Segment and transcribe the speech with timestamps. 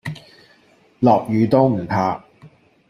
[0.99, 2.23] 落雨都唔怕